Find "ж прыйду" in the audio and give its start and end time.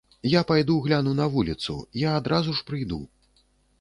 2.61-3.01